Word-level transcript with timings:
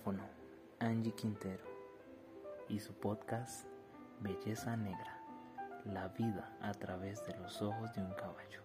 micrófono 0.00 0.22
Angie 0.78 1.12
Quintero 1.12 1.64
y 2.68 2.78
su 2.78 2.94
podcast 2.94 3.66
Belleza 4.20 4.76
Negra, 4.76 5.20
la 5.84 6.08
vida 6.08 6.56
a 6.62 6.72
través 6.72 7.24
de 7.26 7.36
los 7.36 7.60
ojos 7.60 7.92
de 7.94 8.02
un 8.02 8.14
caballo. 8.14 8.62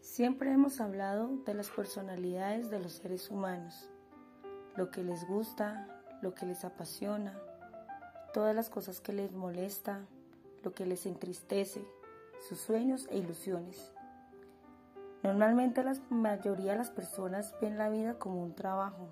Siempre 0.00 0.52
hemos 0.52 0.80
hablado 0.80 1.38
de 1.44 1.54
las 1.54 1.68
personalidades 1.68 2.70
de 2.70 2.78
los 2.78 2.92
seres 2.92 3.30
humanos, 3.30 3.91
lo 4.76 4.90
que 4.90 5.02
les 5.02 5.26
gusta, 5.26 5.86
lo 6.22 6.34
que 6.34 6.46
les 6.46 6.64
apasiona, 6.64 7.38
todas 8.32 8.54
las 8.54 8.70
cosas 8.70 9.00
que 9.00 9.12
les 9.12 9.32
molesta, 9.32 10.00
lo 10.62 10.72
que 10.72 10.86
les 10.86 11.06
entristece, 11.06 11.84
sus 12.48 12.60
sueños 12.60 13.06
e 13.10 13.18
ilusiones. 13.18 13.92
Normalmente 15.22 15.84
la 15.84 15.94
mayoría 16.10 16.72
de 16.72 16.78
las 16.78 16.90
personas 16.90 17.54
ven 17.60 17.78
la 17.78 17.88
vida 17.88 18.18
como 18.18 18.42
un 18.42 18.54
trabajo, 18.54 19.08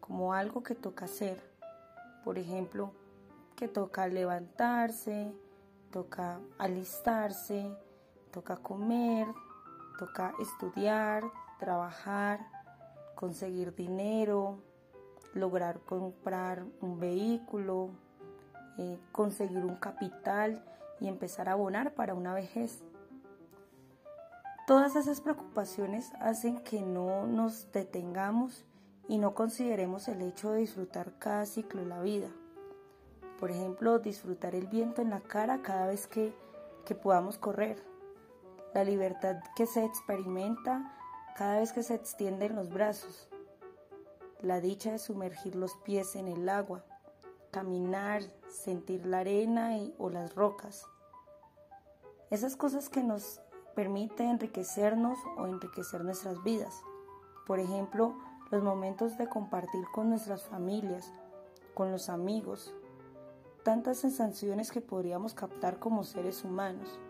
como 0.00 0.32
algo 0.32 0.62
que 0.62 0.74
toca 0.74 1.04
hacer. 1.04 1.42
Por 2.24 2.38
ejemplo, 2.38 2.92
que 3.56 3.68
toca 3.68 4.06
levantarse, 4.06 5.34
toca 5.90 6.40
alistarse, 6.58 7.70
toca 8.30 8.56
comer, 8.56 9.26
toca 9.98 10.32
estudiar, 10.40 11.24
trabajar, 11.58 12.40
conseguir 13.14 13.74
dinero, 13.74 14.62
lograr 15.34 15.80
comprar 15.80 16.64
un 16.80 16.98
vehículo, 16.98 17.90
eh, 18.78 18.98
conseguir 19.12 19.64
un 19.64 19.76
capital 19.76 20.64
y 21.00 21.08
empezar 21.08 21.48
a 21.48 21.52
abonar 21.52 21.94
para 21.94 22.14
una 22.14 22.34
vejez. 22.34 22.82
Todas 24.66 24.96
esas 24.96 25.20
preocupaciones 25.20 26.12
hacen 26.20 26.58
que 26.60 26.82
no 26.82 27.26
nos 27.26 27.70
detengamos 27.72 28.64
y 29.08 29.18
no 29.18 29.34
consideremos 29.34 30.06
el 30.08 30.22
hecho 30.22 30.52
de 30.52 30.60
disfrutar 30.60 31.18
cada 31.18 31.46
ciclo 31.46 31.80
de 31.80 31.88
la 31.88 32.00
vida. 32.00 32.28
Por 33.38 33.50
ejemplo, 33.50 33.98
disfrutar 33.98 34.54
el 34.54 34.66
viento 34.66 35.02
en 35.02 35.10
la 35.10 35.20
cara 35.20 35.62
cada 35.62 35.86
vez 35.86 36.06
que, 36.06 36.32
que 36.84 36.94
podamos 36.94 37.38
correr 37.38 37.82
la 38.74 38.84
libertad 38.84 39.36
que 39.56 39.66
se 39.66 39.84
experimenta 39.84 40.96
cada 41.36 41.58
vez 41.58 41.72
que 41.72 41.82
se 41.82 41.94
extienden 41.94 42.54
los 42.54 42.70
brazos, 42.70 43.28
la 44.42 44.60
dicha 44.60 44.92
de 44.92 44.98
sumergir 44.98 45.56
los 45.56 45.74
pies 45.84 46.16
en 46.16 46.28
el 46.28 46.48
agua, 46.48 46.84
caminar, 47.50 48.22
sentir 48.48 49.06
la 49.06 49.20
arena 49.20 49.76
o 49.98 50.10
las 50.10 50.34
rocas. 50.34 50.86
Esas 52.30 52.56
cosas 52.56 52.88
que 52.88 53.02
nos 53.02 53.40
permiten 53.74 54.30
enriquecernos 54.30 55.18
o 55.36 55.46
enriquecer 55.46 56.04
nuestras 56.04 56.42
vidas. 56.42 56.82
Por 57.46 57.58
ejemplo, 57.58 58.14
los 58.50 58.62
momentos 58.62 59.18
de 59.18 59.28
compartir 59.28 59.84
con 59.92 60.10
nuestras 60.10 60.44
familias, 60.44 61.12
con 61.74 61.90
los 61.90 62.08
amigos, 62.08 62.74
tantas 63.64 63.98
sensaciones 63.98 64.70
que 64.70 64.80
podríamos 64.80 65.34
captar 65.34 65.78
como 65.78 66.04
seres 66.04 66.44
humanos 66.44 67.00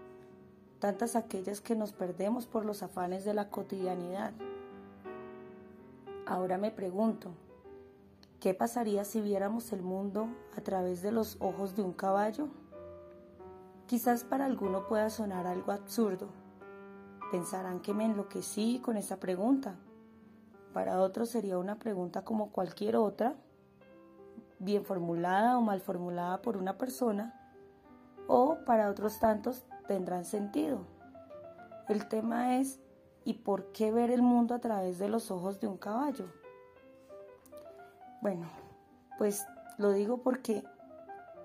tantas 0.80 1.14
aquellas 1.14 1.60
que 1.60 1.76
nos 1.76 1.92
perdemos 1.92 2.46
por 2.46 2.64
los 2.64 2.82
afanes 2.82 3.24
de 3.24 3.34
la 3.34 3.50
cotidianidad. 3.50 4.32
Ahora 6.30 6.58
me 6.58 6.70
pregunto, 6.70 7.32
¿qué 8.38 8.54
pasaría 8.54 9.04
si 9.04 9.20
viéramos 9.20 9.72
el 9.72 9.82
mundo 9.82 10.28
a 10.56 10.60
través 10.60 11.02
de 11.02 11.10
los 11.10 11.36
ojos 11.40 11.74
de 11.74 11.82
un 11.82 11.92
caballo? 11.92 12.46
Quizás 13.88 14.22
para 14.22 14.44
alguno 14.44 14.86
pueda 14.86 15.10
sonar 15.10 15.48
algo 15.48 15.72
absurdo. 15.72 16.28
Pensarán 17.32 17.80
que 17.80 17.94
me 17.94 18.04
enloquecí 18.04 18.78
con 18.78 18.96
esa 18.96 19.18
pregunta. 19.18 19.74
Para 20.72 21.00
otros 21.00 21.30
sería 21.30 21.58
una 21.58 21.80
pregunta 21.80 22.22
como 22.22 22.52
cualquier 22.52 22.94
otra, 22.94 23.34
bien 24.60 24.84
formulada 24.84 25.58
o 25.58 25.62
mal 25.62 25.80
formulada 25.80 26.42
por 26.42 26.56
una 26.56 26.78
persona, 26.78 27.34
o 28.28 28.58
para 28.64 28.88
otros 28.88 29.18
tantos 29.18 29.64
tendrán 29.88 30.24
sentido. 30.24 30.86
El 31.88 32.06
tema 32.06 32.58
es, 32.58 32.78
¿y 33.24 33.34
por 33.34 33.72
qué 33.72 33.92
ver 33.92 34.10
el 34.10 34.22
mundo 34.22 34.54
a 34.54 34.60
través 34.60 34.98
de 34.98 35.08
los 35.08 35.30
ojos 35.30 35.60
de 35.60 35.66
un 35.66 35.76
caballo? 35.76 36.26
Bueno, 38.20 38.50
pues 39.18 39.46
lo 39.78 39.92
digo 39.92 40.18
porque 40.18 40.64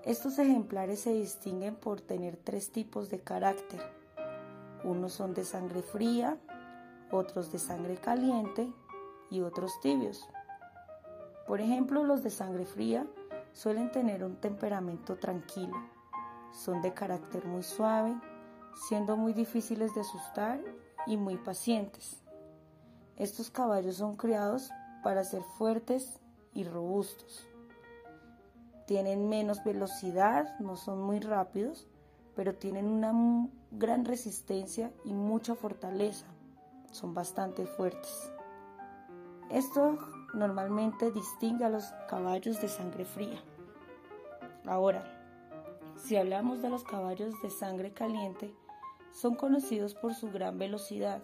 estos 0.04 0.38
ejemplares 0.38 1.00
se 1.00 1.12
distinguen 1.12 1.74
por 1.74 2.00
tener 2.00 2.36
tres 2.36 2.70
tipos 2.70 3.10
de 3.10 3.20
carácter. 3.20 3.80
Unos 4.84 5.14
son 5.14 5.34
de 5.34 5.44
sangre 5.44 5.82
fría, 5.82 6.38
otros 7.10 7.50
de 7.50 7.58
sangre 7.58 7.96
caliente 7.96 8.72
y 9.30 9.40
otros 9.40 9.80
tibios. 9.80 10.28
Por 11.46 11.60
ejemplo, 11.60 12.04
los 12.04 12.22
de 12.22 12.30
sangre 12.30 12.66
fría 12.66 13.06
suelen 13.52 13.90
tener 13.90 14.22
un 14.22 14.36
temperamento 14.36 15.16
tranquilo, 15.16 15.76
son 16.52 16.82
de 16.82 16.92
carácter 16.92 17.46
muy 17.46 17.62
suave, 17.62 18.14
siendo 18.88 19.16
muy 19.16 19.32
difíciles 19.32 19.94
de 19.94 20.02
asustar 20.02 20.60
y 21.06 21.16
muy 21.16 21.36
pacientes. 21.36 22.22
Estos 23.16 23.50
caballos 23.50 23.96
son 23.96 24.16
criados 24.16 24.70
para 25.02 25.24
ser 25.24 25.42
fuertes 25.42 26.20
y 26.52 26.64
robustos. 26.64 27.46
Tienen 28.86 29.28
menos 29.28 29.64
velocidad, 29.64 30.58
no 30.60 30.76
son 30.76 31.02
muy 31.02 31.20
rápidos, 31.20 31.86
pero 32.34 32.54
tienen 32.54 32.86
una 32.86 33.48
gran 33.70 34.04
resistencia 34.04 34.92
y 35.04 35.12
mucha 35.12 35.54
fortaleza. 35.54 36.26
Son 36.92 37.14
bastante 37.14 37.66
fuertes. 37.66 38.30
Esto 39.50 39.98
normalmente 40.34 41.10
distingue 41.10 41.64
a 41.64 41.70
los 41.70 41.84
caballos 42.08 42.60
de 42.60 42.68
sangre 42.68 43.04
fría. 43.04 43.40
Ahora, 44.66 45.04
si 45.96 46.16
hablamos 46.16 46.62
de 46.62 46.68
los 46.68 46.84
caballos 46.84 47.40
de 47.42 47.50
sangre 47.50 47.92
caliente, 47.92 48.54
son 49.16 49.34
conocidos 49.34 49.94
por 49.94 50.14
su 50.14 50.30
gran 50.30 50.58
velocidad. 50.58 51.22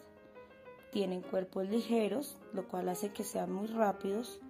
Tienen 0.90 1.20
cuerpos 1.20 1.68
ligeros, 1.68 2.38
lo 2.54 2.66
cual 2.66 2.88
hace 2.88 3.12
que 3.12 3.22
sean 3.22 3.52
muy 3.52 3.66
rápidos, 3.66 4.40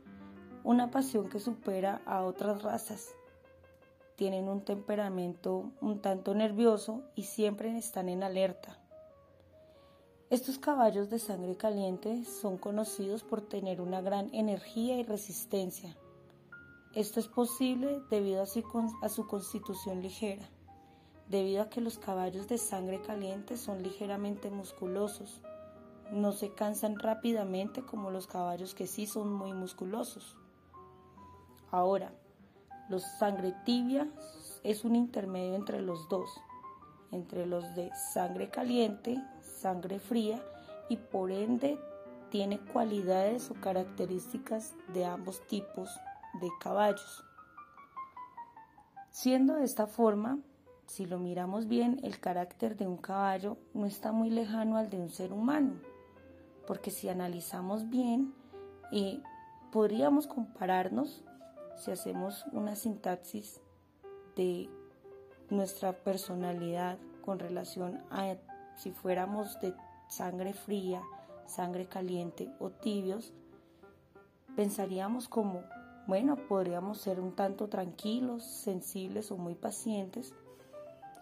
una 0.63 0.91
pasión 0.91 1.29
que 1.29 1.41
supera 1.41 2.03
a 2.07 2.23
otras 2.23 2.63
razas. 2.63 3.15
Tienen 4.15 4.49
un 4.49 4.65
temperamento 4.65 5.73
un 5.81 6.01
tanto 6.01 6.35
nervioso 6.35 7.03
y 7.17 7.25
siempre 7.25 7.77
están 7.77 8.09
en 8.09 8.23
alerta. 8.23 8.79
Estos 10.31 10.59
caballos 10.59 11.11
de 11.11 11.19
sangre 11.19 11.57
caliente 11.57 12.25
son 12.25 12.57
conocidos 12.59 13.25
por 13.25 13.43
tener 13.43 13.81
una 13.81 14.01
gran 14.01 14.33
energía 14.33 14.99
y 14.99 15.03
resistencia. 15.03 15.97
Esto 16.95 17.19
es 17.19 17.27
posible 17.27 18.01
debido 18.09 18.43
a 18.43 18.47
su, 18.47 19.27
constitución 19.27 20.01
ligera 20.01 20.49
debido 21.33 21.63
a 21.63 21.71
que 21.71 21.81
los 21.81 21.99
caballos 21.99 22.47
de 22.47 22.59
sangre 22.59 23.01
caliente 23.01 23.57
son 23.57 23.83
ligeramente 23.83 24.51
musculosos. 24.51 25.41
No 26.13 26.33
se 26.33 26.53
cansan 26.53 26.99
rápidamente 26.99 27.83
como 27.83 28.11
los 28.11 28.27
caballos 28.27 28.75
que 28.75 28.87
sí 28.87 29.07
son 29.07 29.33
muy 29.33 29.55
musculosos. 29.55 30.37
Ahora, 31.71 32.13
los 32.91 33.03
sangre 33.19 33.55
tibia 33.65 34.07
es 34.63 34.85
un 34.85 34.95
intermedio 34.95 35.55
entre 35.55 35.81
los 35.81 36.07
dos, 36.11 36.29
entre 37.13 37.47
los 37.47 37.75
de 37.75 37.91
sangre 38.13 38.51
caliente, 38.51 39.17
sangre 39.41 40.01
fría 40.01 40.45
y 40.91 40.99
por 40.99 41.31
ende 41.31 41.79
tiene 42.29 42.61
cualidades 42.61 43.51
o 43.51 43.55
características 43.55 44.75
de 44.93 45.07
ambos 45.07 45.41
tipos 45.47 45.89
de 46.43 46.51
caballos. 46.61 47.25
Siendo 49.11 49.55
de 49.55 49.65
esta 49.65 49.87
forma, 49.87 50.39
si 50.93 51.07
lo 51.07 51.19
miramos 51.19 51.69
bien, 51.69 52.01
el 52.03 52.21
carácter 52.21 52.77
de 52.77 52.87
un 52.87 52.99
caballo 52.99 53.57
no 53.73 53.87
está 53.87 54.13
muy 54.13 54.29
lejano 54.29 54.77
al 54.77 54.91
de 54.91 54.99
un 54.99 55.09
ser 55.09 55.33
humano, 55.33 55.73
porque 56.67 56.91
si 56.91 57.09
analizamos 57.09 57.89
bien, 57.89 58.35
eh, 58.93 59.23
podríamos 59.71 60.27
compararnos 60.27 61.25
si 61.79 61.93
hacemos 61.93 62.45
una 62.53 62.77
sintaxis 62.77 63.63
de 64.37 64.69
nuestra 65.49 65.95
personalidad 65.95 66.99
con 67.25 67.39
relación 67.39 68.05
a 68.11 68.37
si 68.77 68.93
fuéramos 68.93 69.59
de 69.63 69.75
sangre 70.09 70.53
fría, 70.53 71.01
sangre 71.47 71.87
caliente 71.87 72.53
o 72.59 72.69
tibios, 72.69 73.33
pensaríamos 74.57 75.27
como, 75.31 75.63
bueno, 76.07 76.37
podríamos 76.37 76.99
ser 76.99 77.19
un 77.19 77.35
tanto 77.35 77.69
tranquilos, 77.69 78.43
sensibles 78.43 79.33
o 79.33 79.39
muy 79.39 79.55
pacientes, 79.55 80.35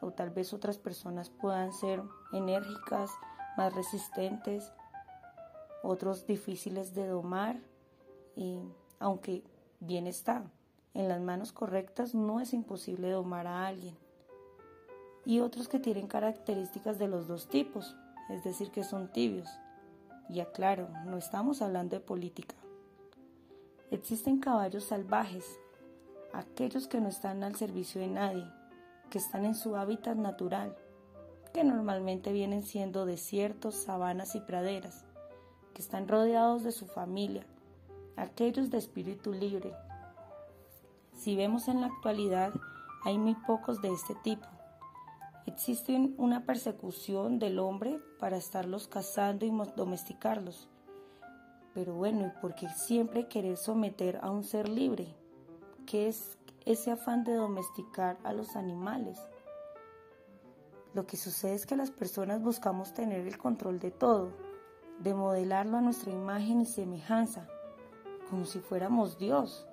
o 0.01 0.11
tal 0.13 0.31
vez 0.31 0.53
otras 0.53 0.79
personas 0.79 1.31
puedan 1.31 1.73
ser 1.73 2.03
enérgicas, 2.33 3.11
más 3.57 3.75
resistentes, 3.75 4.73
otros 5.83 6.27
difíciles 6.27 6.95
de 6.95 7.07
domar, 7.07 7.61
y 8.37 8.61
aunque 8.99 9.43
bien 9.81 10.07
está, 10.07 10.45
en 10.95 11.09
las 11.09 11.21
manos 11.21 11.53
correctas 11.53 12.15
no 12.15 12.41
es 12.41 12.53
imposible 12.53 13.11
domar 13.11 13.47
a 13.47 13.67
alguien. 13.67 13.97
Y 15.25 15.41
otros 15.41 15.69
que 15.69 15.79
tienen 15.79 16.07
características 16.07 16.99
de 16.99 17.09
los 17.09 17.29
dos 17.29 17.49
tipos, 17.49 17.97
es 18.31 18.43
decir, 18.43 18.71
que 18.71 18.85
son 18.85 19.13
tibios. 19.13 19.49
Y 20.29 20.41
aclaro, 20.41 20.89
no 21.07 21.19
estamos 21.19 21.61
hablando 21.61 21.97
de 21.97 22.01
política. 22.01 22.55
Existen 23.91 24.39
caballos 24.39 24.85
salvajes, 24.85 25.59
aquellos 26.33 26.87
que 26.87 27.01
no 27.01 27.09
están 27.09 27.43
al 27.43 27.57
servicio 27.57 28.01
de 28.01 28.09
nadie, 28.09 28.47
que 29.11 29.19
están 29.19 29.45
en 29.45 29.55
su 29.55 29.77
hábitat 29.77 30.17
natural, 30.17 30.77
que 31.53 31.65
normalmente 31.65 32.33
vienen 32.33 32.63
siendo 32.63 33.05
desiertos, 33.05 33.75
sabanas 33.75 34.37
y 34.37 34.41
praderas, 34.41 35.05
que 35.75 35.83
están 35.83 36.09
rodeados 36.09 36.63
de 36.63 36.73
su 36.73 36.87
familia, 36.87 37.45
aquellos 38.17 38.71
de 38.71 38.79
espíritu 38.79 39.33
libre. 39.33 39.75
Si 41.13 41.37
vemos 41.37 41.69
en 41.69 41.81
la 41.81 41.89
actualidad, 41.89 42.53
hay 43.05 43.19
muy 43.19 43.35
pocos 43.35 43.83
de 43.83 43.93
este 43.93 44.15
tipo. 44.23 44.47
Existe 45.47 45.97
una 46.17 46.45
persecución 46.45 47.39
del 47.39 47.59
hombre 47.59 47.99
para 48.19 48.37
estarlos 48.37 48.87
cazando 48.87 49.45
y 49.45 49.53
domesticarlos. 49.77 50.69
Pero 51.75 51.95
bueno, 51.95 52.27
¿y 52.27 52.41
por 52.41 52.55
qué 52.55 52.69
siempre 52.69 53.27
querer 53.27 53.57
someter 53.57 54.19
a 54.23 54.31
un 54.31 54.45
ser 54.45 54.69
libre? 54.69 55.15
¿Qué 55.87 56.09
es 56.09 56.39
ese 56.67 56.91
afán 56.91 57.25
de 57.25 57.35
domesticar 57.35 58.19
a 58.25 58.33
los 58.33 58.57
animales? 58.57 59.19
Lo 60.93 61.07
que 61.07 61.17
sucede 61.17 61.55
es 61.55 61.67
que 61.67 61.77
las 61.77 61.91
personas 61.91 62.43
buscamos 62.43 62.93
tener 62.93 63.27
el 63.27 63.39
control 63.39 63.79
de 63.79 63.91
todo, 63.91 64.33
de 64.99 65.15
modelarlo 65.15 65.77
a 65.77 65.81
nuestra 65.81 66.11
imagen 66.11 66.61
y 66.61 66.67
semejanza, 66.67 67.47
como 68.29 68.45
si 68.45 68.59
fuéramos 68.59 69.19
Dios, 69.19 69.67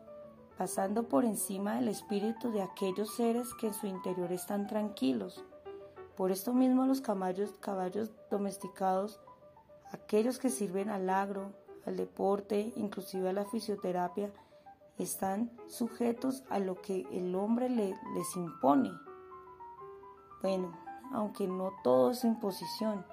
pasando 0.58 1.08
por 1.08 1.26
encima 1.26 1.76
del 1.76 1.88
espíritu 1.88 2.52
de 2.52 2.62
aquellos 2.62 3.16
seres 3.16 3.54
que 3.56 3.68
en 3.68 3.74
su 3.74 3.88
interior 3.88 4.32
están 4.32 4.68
tranquilos. 4.68 5.44
Por 6.16 6.32
esto 6.32 6.54
mismo 6.54 6.86
los 6.86 7.02
caballos, 7.02 7.54
caballos 7.60 8.12
domesticados, 8.32 9.20
aquellos 9.92 10.40
que 10.40 10.50
sirven 10.50 10.90
al 10.90 11.10
agro, 11.10 11.52
al 11.86 11.96
deporte, 11.96 12.74
inclusive 12.76 13.30
a 13.30 13.34
la 13.34 13.46
fisioterapia, 13.46 14.32
están 14.98 15.52
sujetos 15.68 16.44
a 16.50 16.60
lo 16.60 16.82
que 16.82 17.08
el 17.12 17.36
hombre 17.36 17.70
les 17.70 18.36
impone. 18.36 18.92
Bueno, 20.42 20.72
aunque 21.12 21.48
no 21.48 21.74
todo 21.84 22.12
es 22.12 22.24
imposición. 22.24 23.06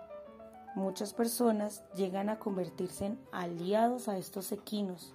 Muchas 0.74 1.14
personas 1.14 1.84
llegan 1.94 2.28
a 2.28 2.38
convertirse 2.38 3.06
en 3.06 3.18
aliados 3.32 4.08
a 4.08 4.18
estos 4.18 4.50
equinos. 4.50 5.14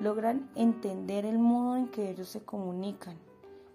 Logran 0.00 0.48
entender 0.54 1.26
el 1.26 1.38
modo 1.38 1.76
en 1.76 1.88
que 1.88 2.10
ellos 2.10 2.28
se 2.28 2.40
comunican, 2.40 3.16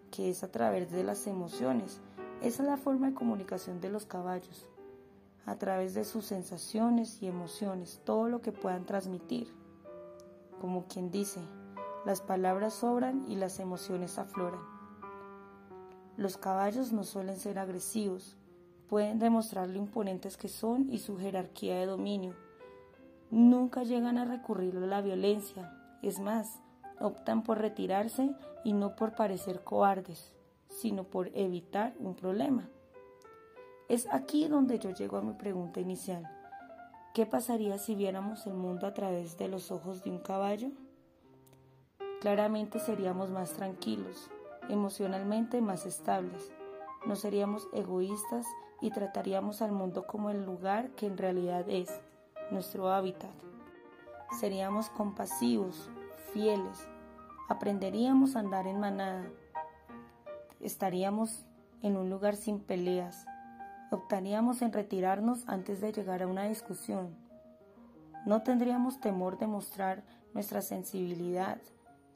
que 0.10 0.30
es 0.30 0.44
a 0.44 0.52
través 0.52 0.92
de 0.92 1.04
las 1.04 1.28
emociones. 1.28 2.00
Esa 2.42 2.64
es 2.64 2.70
la 2.70 2.78
forma 2.78 3.08
de 3.08 3.14
comunicación 3.14 3.82
de 3.82 3.90
los 3.90 4.06
caballos, 4.06 4.68
a 5.46 5.56
través 5.58 5.94
de 5.94 6.06
sus 6.06 6.26
sensaciones 6.26 7.22
y 7.22 7.28
emociones, 7.28 8.02
todo 8.06 8.28
lo 8.28 8.42
que 8.42 8.52
puedan 8.52 8.86
transmitir. 8.86 9.54
Como 10.62 10.86
quien 10.88 11.12
dice, 11.12 11.42
las 12.06 12.22
palabras 12.22 12.76
sobran 12.76 13.26
y 13.28 13.36
las 13.36 13.60
emociones 13.60 14.20
afloran. 14.20 14.62
Los 16.18 16.38
caballos 16.38 16.94
no 16.94 17.04
suelen 17.04 17.38
ser 17.38 17.58
agresivos, 17.60 18.38
pueden 18.88 19.20
demostrar 19.20 19.68
lo 19.68 19.78
imponentes 19.78 20.38
que 20.38 20.48
son 20.48 20.90
y 20.92 21.00
su 21.00 21.18
jerarquía 21.18 21.80
de 21.80 21.88
dominio. 21.88 22.36
Nunca 23.32 23.84
llegan 23.84 24.18
a 24.18 24.26
recurrir 24.26 24.78
a 24.78 24.82
la 24.82 25.02
violencia, 25.02 25.74
es 26.04 26.20
más, 26.20 26.62
optan 27.00 27.44
por 27.44 27.58
retirarse 27.58 28.36
y 28.64 28.74
no 28.74 28.96
por 28.96 29.16
parecer 29.16 29.64
cobardes, 29.64 30.34
sino 30.70 31.06
por 31.06 31.30
evitar 31.34 31.96
un 32.00 32.16
problema. 32.16 32.70
Es 33.90 34.08
aquí 34.12 34.48
donde 34.48 34.80
yo 34.80 34.92
llego 34.92 35.18
a 35.18 35.22
mi 35.22 35.34
pregunta 35.34 35.80
inicial. 35.80 36.24
¿Qué 37.14 37.26
pasaría 37.26 37.78
si 37.78 37.96
viéramos 37.96 38.46
el 38.46 38.54
mundo 38.54 38.88
a 38.88 38.94
través 38.94 39.38
de 39.38 39.48
los 39.48 39.72
ojos 39.72 40.04
de 40.04 40.12
un 40.12 40.20
caballo? 40.20 40.70
Claramente 42.26 42.80
seríamos 42.80 43.30
más 43.30 43.54
tranquilos, 43.54 44.32
emocionalmente 44.68 45.62
más 45.62 45.86
estables. 45.86 46.52
No 47.06 47.16
seríamos 47.16 47.68
egoístas 47.72 48.48
y 48.82 48.90
trataríamos 48.90 49.62
al 49.62 49.72
mundo 49.72 50.08
como 50.08 50.32
el 50.32 50.44
lugar 50.44 50.90
que 50.96 51.06
en 51.06 51.20
realidad 51.20 51.70
es, 51.70 52.02
nuestro 52.50 52.90
hábitat. 52.92 53.30
Seríamos 54.40 54.90
compasivos, 54.90 55.92
fieles, 56.34 56.88
aprenderíamos 57.48 58.36
a 58.36 58.40
andar 58.40 58.66
en 58.66 58.80
manada, 58.80 59.28
estaríamos 60.60 61.46
en 61.84 61.96
un 61.96 62.10
lugar 62.10 62.36
sin 62.36 62.60
peleas, 62.60 63.28
optaríamos 63.92 64.64
en 64.64 64.74
retirarnos 64.74 65.48
antes 65.48 65.80
de 65.80 65.92
llegar 65.92 66.24
a 66.24 66.28
una 66.28 66.46
discusión. 66.46 67.16
No 68.26 68.42
tendríamos 68.42 69.00
temor 69.00 69.38
de 69.38 69.46
mostrar 69.46 70.04
nuestra 70.34 70.64
sensibilidad, 70.64 71.60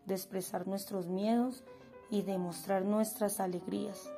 de 0.06 0.16
expresar 0.16 0.68
nuestros 0.68 1.08
miedos 1.08 1.64
y 2.10 2.24
demostrar 2.24 2.84
nuestras 2.84 3.40
alegrías. 3.40 4.12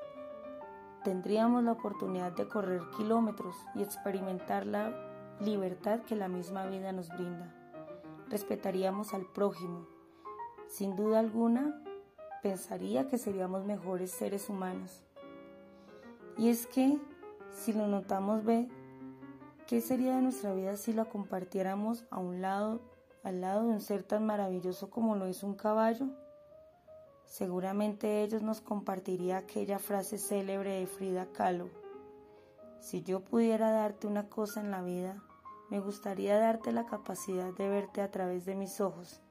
Tendríamos 1.03 1.63
la 1.63 1.71
oportunidad 1.71 2.31
de 2.31 2.47
correr 2.47 2.81
kilómetros 2.95 3.55
y 3.75 3.81
experimentar 3.81 4.65
la 4.65 4.93
libertad 5.39 6.01
que 6.01 6.15
la 6.15 6.27
misma 6.27 6.67
vida 6.67 6.91
nos 6.91 7.09
brinda. 7.09 7.53
Respetaríamos 8.29 9.13
al 9.13 9.25
prójimo. 9.25 9.87
Sin 10.67 10.95
duda 10.95 11.19
alguna, 11.19 11.81
pensaría 12.41 13.07
que 13.07 13.17
seríamos 13.17 13.65
mejores 13.65 14.11
seres 14.11 14.47
humanos. 14.49 15.03
Y 16.37 16.49
es 16.49 16.67
que, 16.67 16.99
si 17.51 17.73
lo 17.73 17.87
notamos, 17.87 18.45
ve, 18.45 18.69
¿qué 19.67 19.81
sería 19.81 20.15
de 20.15 20.21
nuestra 20.21 20.53
vida 20.53 20.77
si 20.77 20.93
la 20.93 21.05
compartiéramos 21.05 22.05
a 22.09 22.19
un 22.19 22.41
lado, 22.41 22.79
al 23.23 23.41
lado 23.41 23.63
de 23.63 23.69
un 23.69 23.81
ser 23.81 24.03
tan 24.03 24.25
maravilloso 24.25 24.89
como 24.89 25.15
lo 25.15 25.25
es 25.25 25.43
un 25.43 25.55
caballo? 25.55 26.07
Seguramente 27.25 28.23
ellos 28.23 28.41
nos 28.41 28.61
compartiría 28.61 29.37
aquella 29.37 29.79
frase 29.79 30.17
célebre 30.17 30.79
de 30.79 30.87
Frida 30.87 31.27
Kahlo. 31.31 31.69
Si 32.79 33.03
yo 33.03 33.21
pudiera 33.21 33.71
darte 33.71 34.07
una 34.07 34.27
cosa 34.27 34.59
en 34.59 34.71
la 34.71 34.81
vida, 34.81 35.21
me 35.69 35.79
gustaría 35.79 36.37
darte 36.37 36.71
la 36.71 36.85
capacidad 36.85 37.53
de 37.53 37.69
verte 37.69 38.01
a 38.01 38.11
través 38.11 38.45
de 38.45 38.55
mis 38.55 38.81
ojos. 38.81 39.21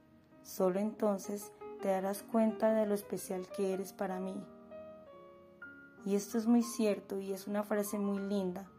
Solo 0.43 0.81
entonces 0.81 1.53
te 1.83 1.89
darás 1.89 2.23
cuenta 2.23 2.73
de 2.73 2.87
lo 2.87 2.95
especial 2.95 3.47
que 3.49 3.75
eres 3.75 3.93
para 3.93 4.21
mí. 4.21 4.35
Y 6.07 6.15
esto 6.15 6.39
es 6.39 6.47
muy 6.47 6.63
cierto 6.63 7.19
y 7.19 7.33
es 7.33 7.47
una 7.47 7.63
frase 7.63 7.99
muy 7.99 8.19
linda, 8.21 8.71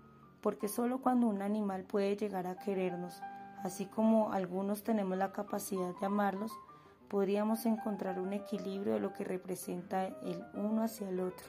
porque 0.42 0.68
solo 0.68 1.02
cuando 1.02 1.28
un 1.28 1.42
animal 1.42 1.84
puede 1.84 2.16
llegar 2.16 2.48
a 2.48 2.58
querernos, 2.58 3.22
así 3.64 3.86
como 3.86 4.32
algunos 4.32 4.84
tenemos 4.84 5.18
la 5.18 5.32
capacidad 5.32 5.94
de 6.00 6.06
amarlos, 6.06 6.52
podríamos 7.10 7.66
encontrar 7.66 8.20
un 8.20 8.34
equilibrio 8.34 8.94
de 8.94 9.00
lo 9.00 9.14
que 9.14 9.24
representa 9.24 10.06
el 10.06 10.44
uno 10.54 10.84
hacia 10.84 11.10
el 11.10 11.20
otro. 11.20 11.46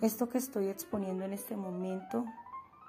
Esto 0.00 0.28
que 0.28 0.38
estoy 0.38 0.68
exponiendo 0.68 1.24
en 1.24 1.32
este 1.32 1.56
momento 1.56 2.24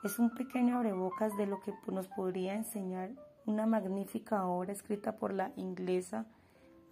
es 0.03 0.19
un 0.19 0.29
pequeño 0.29 0.77
abrebocas 0.77 1.35
de 1.37 1.47
lo 1.47 1.59
que 1.59 1.73
nos 1.91 2.07
podría 2.07 2.53
enseñar 2.53 3.11
una 3.45 3.65
magnífica 3.65 4.45
obra 4.45 4.71
escrita 4.71 5.17
por 5.17 5.33
la 5.33 5.51
inglesa 5.55 6.25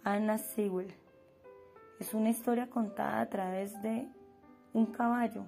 Anna 0.04 0.38
Sewell. 0.38 0.92
Es 2.00 2.14
una 2.14 2.30
historia 2.30 2.68
contada 2.68 3.20
a 3.20 3.28
través 3.28 3.80
de 3.80 4.08
un 4.72 4.86
caballo, 4.86 5.46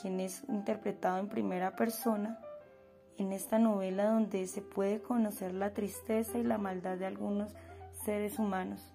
quien 0.00 0.20
es 0.20 0.44
interpretado 0.48 1.18
en 1.18 1.28
primera 1.28 1.76
persona 1.76 2.38
en 3.18 3.32
esta 3.32 3.58
novela 3.58 4.06
donde 4.06 4.46
se 4.46 4.62
puede 4.62 5.00
conocer 5.00 5.52
la 5.54 5.72
tristeza 5.72 6.38
y 6.38 6.42
la 6.42 6.58
maldad 6.58 6.98
de 6.98 7.06
algunos 7.06 7.54
seres 8.04 8.38
humanos, 8.38 8.92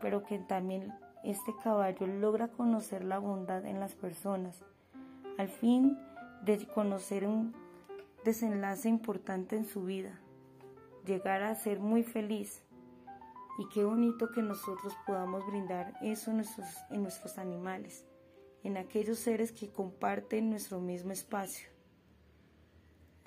pero 0.00 0.22
que 0.24 0.38
también 0.38 0.92
este 1.24 1.52
caballo 1.62 2.06
logra 2.06 2.48
conocer 2.48 3.04
la 3.04 3.18
bondad 3.18 3.64
en 3.66 3.80
las 3.80 3.94
personas, 3.94 4.62
al 5.38 5.48
fin 5.48 5.98
de 6.44 6.66
conocer 6.66 7.26
un 7.26 7.54
desenlace 8.24 8.88
importante 8.88 9.56
en 9.56 9.66
su 9.66 9.84
vida, 9.84 10.18
llegar 11.06 11.42
a 11.42 11.54
ser 11.54 11.80
muy 11.80 12.02
feliz. 12.02 12.62
Y 13.58 13.68
qué 13.68 13.84
bonito 13.84 14.30
que 14.30 14.42
nosotros 14.42 14.94
podamos 15.06 15.46
brindar 15.46 15.92
eso 16.00 16.30
en 16.30 16.38
nuestros, 16.38 16.68
en 16.90 17.02
nuestros 17.02 17.36
animales, 17.36 18.06
en 18.62 18.76
aquellos 18.78 19.18
seres 19.18 19.52
que 19.52 19.70
comparten 19.70 20.48
nuestro 20.48 20.80
mismo 20.80 21.12
espacio. 21.12 21.69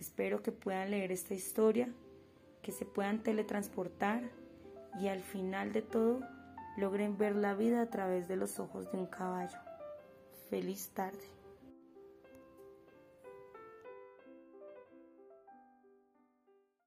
Espero 0.03 0.43
que 0.43 0.51
puedan 0.51 0.91
leer 0.91 1.13
esta 1.13 1.33
historia, 1.33 1.87
que 2.61 2.73
se 2.73 2.83
puedan 2.83 3.23
teletransportar 3.23 4.21
y 4.99 5.07
al 5.07 5.21
final 5.21 5.71
de 5.71 5.81
todo 5.81 6.19
logren 6.75 7.17
ver 7.17 7.37
la 7.37 7.53
vida 7.53 7.81
a 7.81 7.89
través 7.89 8.27
de 8.27 8.35
los 8.35 8.59
ojos 8.59 8.91
de 8.91 8.97
un 8.97 9.05
caballo. 9.05 9.57
Feliz 10.49 10.89
tarde. 10.89 11.32